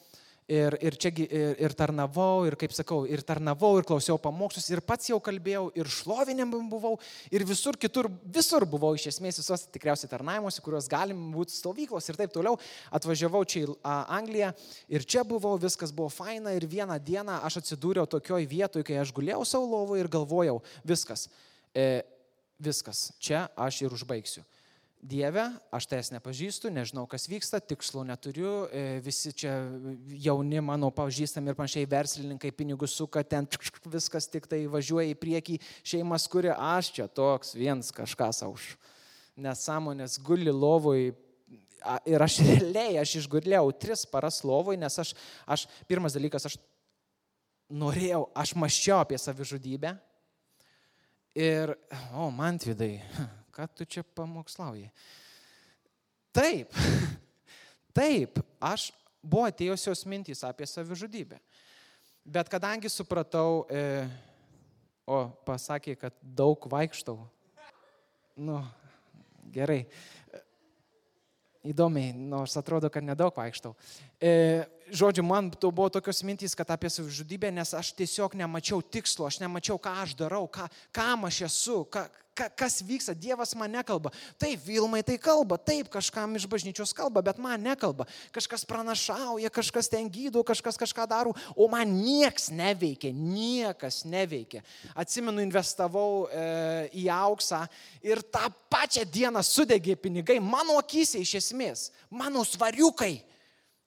[0.46, 4.78] Ir, ir čia ir, ir tarnavau, ir kaip sakau, ir tarnavau, ir klausiau pamokslus, ir
[4.78, 6.92] pats jau kalbėjau, ir šlovinėm buvau,
[7.34, 12.20] ir visur kitur, visur buvau iš esmės visos tikriausiai tarnavimuose, kuriuos galim būti stovyklos ir
[12.20, 12.60] taip toliau.
[12.94, 14.52] Atvažiavau čia į Angliją
[14.86, 19.10] ir čia buvau, viskas buvo faina ir vieną dieną aš atsidūriau tokioj vietoje, kai aš
[19.18, 21.26] guliau savo lovoje ir galvojau, viskas,
[21.74, 22.04] e,
[22.62, 24.46] viskas, čia aš ir užbaigsiu.
[25.06, 29.52] Dieve, aš tavęs nepažįstu, nežinau, kas vyksta, tikslų neturiu, e, visi čia
[30.24, 33.46] jauni mano pažįstami ir panašiai verslininkai pinigus suka, ten
[33.92, 38.72] viskas tik tai važiuoja į priekį, šeimas kuria, aš čia toks viens kažką sauš.
[39.38, 41.12] Nesąmonės guli lovui
[42.08, 45.14] ir aš realiai, aš išgurlėjau tris paras lovui, nes aš,
[45.46, 46.58] aš pirmas dalykas, aš
[47.70, 49.94] norėjau, aš maščiau apie savižudybę.
[51.36, 51.76] Ir,
[52.16, 52.96] o, man tvidai,
[53.56, 54.90] ką tu čia pamokslauji?
[56.36, 56.76] Taip,
[57.96, 58.90] taip, aš
[59.24, 61.40] buvo atėjusios mintys apie savižudybę.
[62.26, 64.04] Bet kadangi supratau, e,
[65.06, 67.20] o pasakė, kad daug vaikštau,
[68.44, 68.60] nu,
[69.54, 69.84] gerai,
[71.66, 73.72] įdomiai, nors atrodo, kad nedaug vaikštau.
[74.20, 79.26] E, žodžiu, man to buvo tokios mintys, kad apie savižudybę, nes aš tiesiog nemačiau tikslo,
[79.30, 82.04] aš nemačiau, ką aš darau, ką, kam aš esu, ką,
[82.36, 84.12] ka, kas vyksta, Dievas man nekalba.
[84.40, 88.04] Taip, Vilmai tai kalba, taip, kažkam iš bažnyčios kalba, bet man nekalba.
[88.34, 94.60] Kažkas pranašauja, kažkas ten gydo, kažkas kažką daro, o man nieks neveikia, niekas neveikia.
[94.92, 96.44] Atsimenu, investavau e,
[97.00, 97.64] į auksą
[98.04, 103.16] ir tą pačią dieną sudegė pinigai mano akise iš esmės, mano svariukai,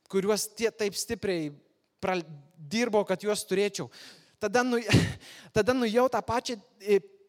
[0.09, 1.51] kuriuos tie taip stipriai
[2.69, 3.89] dirbo, kad juos turėčiau.
[4.39, 4.79] Tada, nu,
[5.55, 6.57] tada nuėjau tą pačią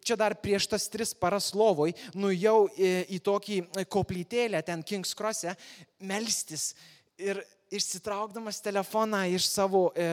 [0.04, 3.58] čia dar prieš tas tris paras lovoj, nuėjau į, į tokį
[3.90, 5.54] koplytėlę ten King's Cross'e,
[6.00, 6.72] melstis
[7.20, 10.08] ir išsitraukdamas telefoną iš savo e,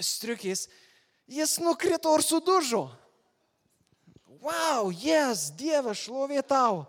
[0.00, 0.68] striukės,
[1.28, 2.86] jis nukrito ir sudužo.
[4.44, 6.84] Wow, jes, Dieve, šlovė tau.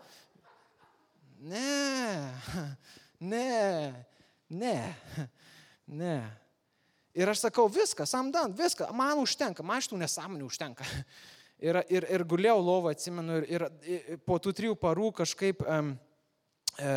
[1.39, 2.31] Ne,
[3.31, 4.07] ne,
[4.49, 4.77] ne,
[6.01, 6.17] ne.
[7.15, 10.87] Ir aš sakau, viskas, amdan, viskas, man užtenka, man šitų nesąmonių užtenka.
[11.65, 15.95] Ir, ir, ir guliau lovą, atsimenu, ir, ir po tų trijų parų kažkaip, um,
[16.77, 16.89] e,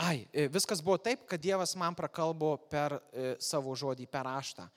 [0.00, 0.14] ai,
[0.54, 4.70] viskas buvo taip, kad Dievas man prakalbo per e, savo žodį, per raštą.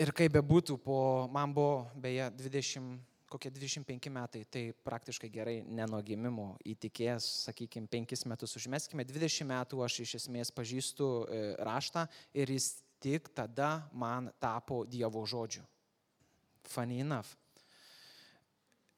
[0.00, 1.00] Ir kaip bebūtų, po,
[1.34, 2.96] man buvo beje 20,
[3.34, 9.50] kokie 25 metai, tai praktiškai gerai ne nuo gimimo įtikėjęs, sakykime, 5 metus užmeskime, 20
[9.52, 12.08] metų aš iš esmės pažįstu e, raštą
[12.40, 12.72] ir jis
[13.04, 15.68] tik tada man tapo Dievo žodžiu.
[16.64, 17.41] Funny enough.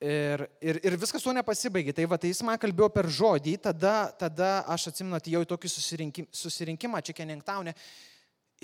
[0.04, 1.94] Ir, ir, ir viskas tuo nepasibaigė.
[1.96, 5.70] Tai va, tai jis man kalbėjo per žodį, tada, tada aš atsimenu, atėjau į tokį
[5.72, 7.72] susirinkim, susirinkimą čia Keningtaune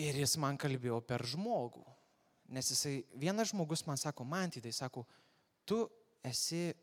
[0.00, 1.86] ir jis man kalbėjo per žmogų.
[2.52, 5.06] Nes jisai, vienas žmogus man sako, man tai sako,
[5.64, 5.84] tu
[6.26, 6.74] esi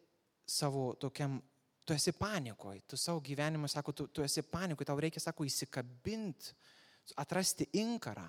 [0.48, 1.38] savo tokiam,
[1.86, 6.56] tu esi panikoje, tu savo gyvenimą, sako, tu, tu esi panikoje, tau reikia, sako, įsikabinti,
[7.20, 8.26] atrasti inkarą.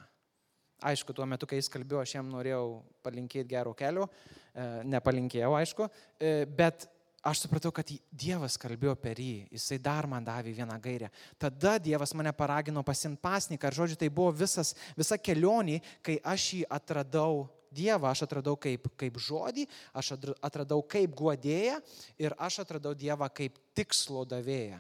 [0.79, 4.07] Aišku, tuo metu, kai jis kalbėjo, aš jam norėjau palinkėti gero kelio,
[4.55, 5.89] e, nepalinkėjau, aišku,
[6.23, 6.87] e, bet
[7.27, 11.11] aš supratau, kad Dievas kalbėjo per jį, jisai dar man davė vieną gairę.
[11.39, 16.49] Tada Dievas mane paragino pasimti pasniką, ar žodžiu, tai buvo visas, visa kelionė, kai aš
[16.61, 21.83] jį atradau Dievą, aš atradau kaip, kaip žodį, aš atradau kaip guodėją
[22.23, 24.79] ir aš atradau Dievą kaip tikslo davėją.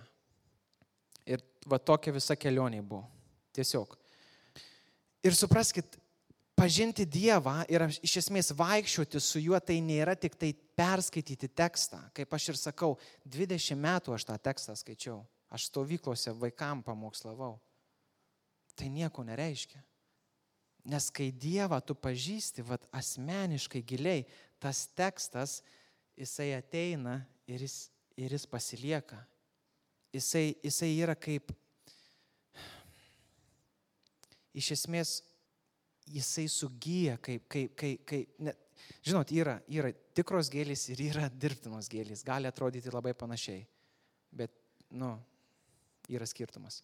[1.28, 3.04] Ir va tokia visa kelionė buvo.
[3.52, 3.98] Tiesiog.
[5.26, 5.98] Ir supraskite,
[6.58, 12.00] pažinti Dievą ir iš esmės vaikščioti su juo, tai nėra tik tai perskaityti tekstą.
[12.14, 15.20] Kaip aš ir sakau, 20 metų aš tą tekstą skaičiau.
[15.50, 17.56] Aš stovyklose vaikam pamokslavau.
[18.78, 19.80] Tai nieko nereiškia.
[20.88, 24.22] Nes kai Dievą tu pažįsti, vad asmeniškai giliai,
[24.62, 25.58] tas tekstas,
[26.16, 29.18] jisai ateina ir jis, ir jis pasilieka.
[30.14, 31.52] Jisai, jisai yra kaip,
[34.58, 35.18] iš esmės,
[36.08, 38.54] jisai sugyja, kaip, kaip, kaip, kaip ne,
[39.06, 42.24] žinot, yra, yra tikros gėlės ir yra dirbtinos gėlės.
[42.26, 43.64] Gali atrodyti labai panašiai,
[44.34, 44.54] bet,
[44.90, 45.14] nu,
[46.08, 46.82] yra skirtumas.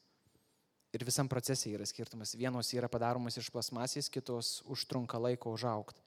[0.95, 2.37] Ir visam procese yra skirtumas.
[2.39, 6.05] Vienos yra padaromos iš plasmasės, kitos užtrunka laiko užaukti.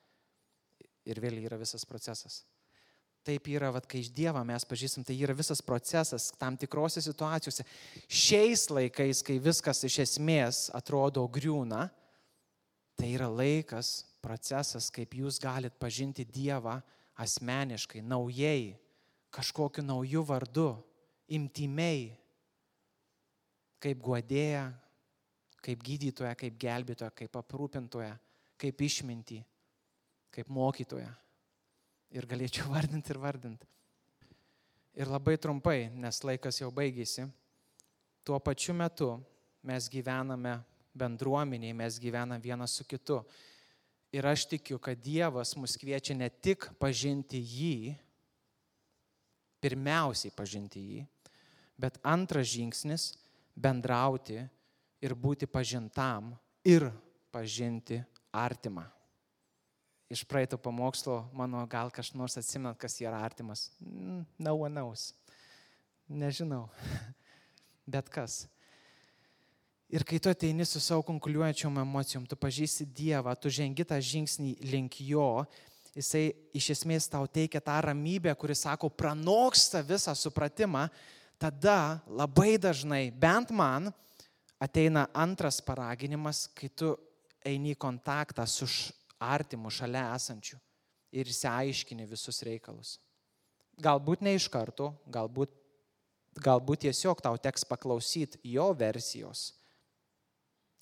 [1.07, 2.45] Ir vėl yra visas procesas.
[3.27, 7.65] Taip yra, vat, kai iš Dievo mes pažįstam, tai yra visas procesas tam tikrose situacijose.
[8.07, 11.89] Šiais laikais, kai viskas iš esmės atrodo griūna,
[12.97, 16.79] Tai yra laikas, procesas, kaip jūs galit pažinti Dievą
[17.21, 18.73] asmeniškai, naujai,
[19.33, 20.71] kažkokiu nauju vardu,
[21.29, 22.09] imtimiai,
[23.83, 24.65] kaip guodėja,
[25.61, 28.15] kaip gydytoja, kaip gelbėtoja, kaip aprūpintoja,
[28.57, 29.43] kaip išminti,
[30.33, 31.11] kaip mokytoja.
[32.15, 33.67] Ir galėčiau vardinti ir vardinti.
[34.97, 37.27] Ir labai trumpai, nes laikas jau baigėsi,
[38.25, 39.11] tuo pačiu metu
[39.67, 40.55] mes gyvename
[40.97, 43.21] bendruomeniai mes gyvenam vienas su kitu.
[44.11, 47.95] Ir aš tikiu, kad Dievas mus kviečia ne tik pažinti jį,
[49.61, 51.05] pirmiausiai pažinti jį,
[51.77, 53.17] bet antras žingsnis-
[53.63, 54.39] bendrauti
[55.01, 56.91] ir būti pažintam ir
[57.31, 58.96] pažinti artimą.
[60.07, 63.67] Iš praeito pamokslo mano gal kas nors atsimenat, kas yra artimas.
[63.83, 65.11] Mm, no one knows.
[66.07, 66.69] Nežinau.
[67.93, 68.45] Bet kas.
[69.87, 74.57] Ir kai tu ateini su savo konkuliuojančiom emocijom, tu pažįsti Dievą, tu žengi tą žingsnį
[74.67, 75.45] link jo,
[75.95, 80.89] jisai iš esmės tau teikia tą ramybę, kuris sako, pranoksta visą supratimą,
[81.39, 83.87] tada labai dažnai, bent man,
[84.59, 86.91] ateina antras paraginimas, kai tu
[87.47, 88.67] eini į kontaktą su
[89.19, 90.59] artimu šalia esančiu
[91.11, 92.97] ir įsiaiškini visus reikalus.
[93.81, 95.53] Galbūt ne iš karto, galbūt,
[96.41, 99.51] galbūt tiesiog tau teks paklausyti jo versijos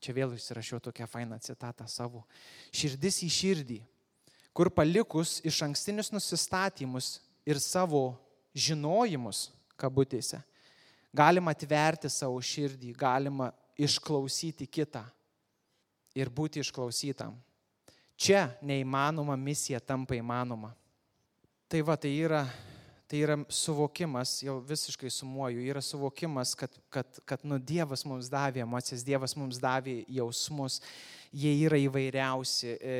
[0.06, 2.20] Čia vėl įsirašiau tokią fainą citatą savo.
[2.70, 3.78] Širdis į širdį,
[4.54, 8.12] kur palikus iš ankstinius nusistatymus ir savo
[8.54, 10.38] žinojimus, kabutėse,
[11.10, 13.50] galima atverti savo širdį, galima
[13.82, 15.02] išklausyti kitą
[16.16, 17.34] ir būti išklausytam.
[18.16, 20.72] Čia neįmanoma misija tampa įmanoma.
[21.68, 22.46] Tai va, tai yra
[23.08, 28.64] tai yra suvokimas, jau visiškai sumuoju, yra suvokimas, kad, kad, kad nu, Dievas mums davė
[28.66, 30.80] emocijas, Dievas mums davė jausmus,
[31.36, 32.96] jie yra įvairiausi, e,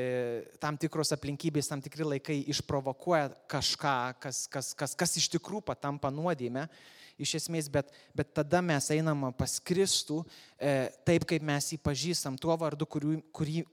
[0.62, 6.12] tam tikros aplinkybės, tam tikri laikai išprovokuoja kažką, kas, kas, kas, kas iš tikrųjų patampa
[6.14, 6.68] nuodėme.
[7.16, 10.20] Iš esmės, bet, bet tada mes einam pas Kristų,
[10.60, 13.22] e, taip kaip mes jį pažįstam, tuo vardu, kuriuo,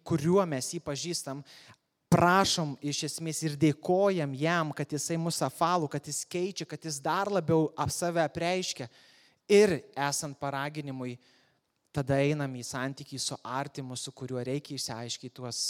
[0.08, 1.42] kuriuo mes jį pažįstam,
[2.14, 7.02] prašom iš esmės ir dėkojam jam, kad jisai mūsų apvalų, kad jis keičia, kad jis
[7.04, 8.88] dar labiau ap save apreiškia.
[9.52, 11.18] Ir esant paraginimui,
[11.94, 15.64] tada einam į santykį su artimu, su kuriuo reikia išsiaiškinti tuos,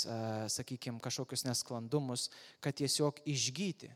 [0.53, 2.29] sakykime, kažkokius nesklandumus,
[2.61, 3.89] kad tiesiog išgyti.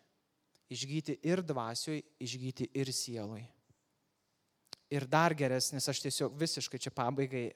[0.74, 3.46] Išgyti ir dvasiui, išgyti ir sielui.
[4.94, 7.50] Ir dar geresnis, aš tiesiog visiškai čia pabaigai,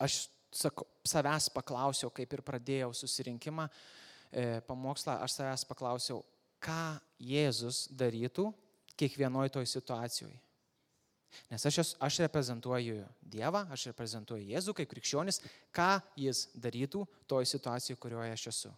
[0.00, 3.68] aš sakau, savęs paklausiau, kaip ir pradėjau susirinkimą,
[4.32, 6.20] e, pamokslą, aš savęs paklausiau,
[6.60, 8.50] ką Jėzus darytų
[9.00, 10.36] kiekvienoje toj situacijoje.
[11.50, 15.40] Nes aš, aš reprezentuoju Dievą, aš reprezentuoju Jėzų kaip krikščionis,
[15.72, 18.72] ką jis darytų toj situacijoje, kurioje aš esu.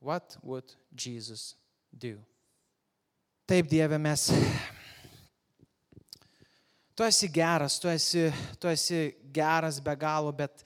[0.00, 1.56] What would Jesus
[1.90, 2.20] do?
[3.46, 4.28] Taip, Dieve, mes
[6.96, 10.64] tu esi geras, tu esi, tu esi geras be galo, bet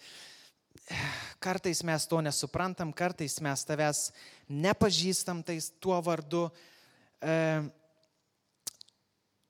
[1.43, 4.05] kartais mes to nesuprantam, kartais mes tavęs
[4.47, 6.47] nepažįstam tais tuo vardu.
[7.18, 7.35] E,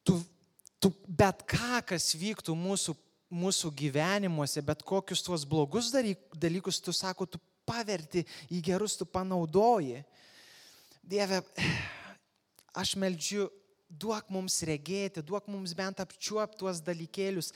[0.08, 0.16] tu,
[0.80, 2.96] tu bet ką, kas vyktų mūsų,
[3.28, 10.00] mūsų gyvenimuose, bet kokius tuos blogus dalykus, tu sako, tu paverti į gerus, tu panaudoji.
[11.04, 11.44] Dieve,
[12.72, 13.50] aš meldžiu
[13.90, 17.52] duok mums regėti, duok mums bent apčiuop tuos dalykėlius,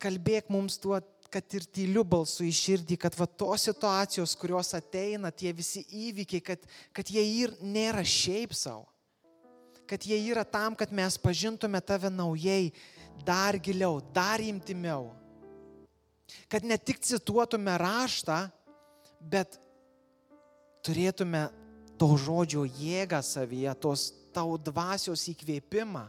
[0.00, 1.00] kalbėk mums tuo
[1.30, 6.42] kad ir tyliu balsu į širdį, kad va tos situacijos, kurios ateina, tie visi įvykiai,
[6.42, 6.64] kad,
[6.96, 8.88] kad jie ir nėra šiaip savo.
[9.86, 12.72] Kad jie yra tam, kad mes pažintume tave naujai,
[13.26, 15.12] dar giliau, dar imtimiau.
[16.50, 18.42] Kad ne tik cituotume raštą,
[19.20, 19.58] bet
[20.86, 21.48] turėtume
[21.98, 26.06] to žodžio jėgą savyje, tos tau dvasios įkvėpimą.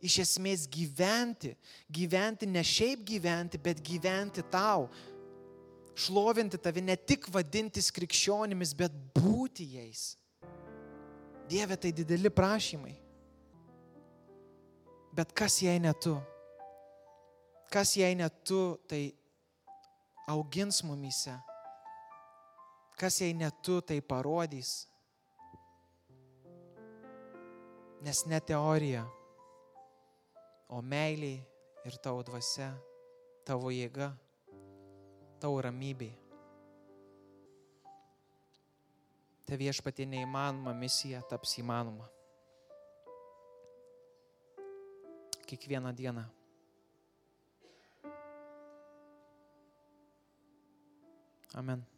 [0.00, 1.52] Iš esmės gyventi,
[1.92, 4.86] gyventi ne šiaip gyventi, bet gyventi tau,
[5.92, 10.14] šlovinti tave, ne tik vadintis krikščionimis, bet būti jais.
[11.50, 12.94] Dieve, tai dideli prašymai.
[15.12, 16.14] Bet kas jei ne tu?
[17.70, 19.10] Kas jei ne tu, tai
[20.30, 21.34] augins mumyse
[23.00, 24.84] Kas jei ne tu tai parodys?
[28.00, 29.02] Nes ne teorija,
[30.72, 31.40] o meiliai
[31.84, 32.70] ir tavo dvasia,
[33.44, 34.08] tavo jėga,
[35.42, 36.08] tavo ramybė.
[39.44, 42.08] Te viešpatie neįmanoma misija taps įmanoma.
[45.50, 46.28] Kiekvieną dieną.
[51.58, 51.89] Amen.